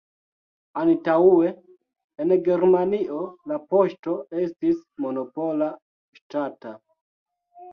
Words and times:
Antaŭe 0.83 1.51
en 2.25 2.33
Germanio 2.47 3.19
la 3.51 3.59
poŝto 3.75 4.17
estis 4.47 4.81
monopola, 5.05 5.69
ŝtata. 6.21 6.75